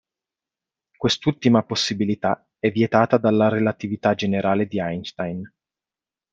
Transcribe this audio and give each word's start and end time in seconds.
Quest'ultima 0.97 1.61
possibilità 1.61 2.49
è 2.57 2.71
vietata 2.71 3.19
dalla 3.19 3.49
relatività 3.49 4.15
generale 4.15 4.65
di 4.65 4.79
Einstein. 4.79 5.43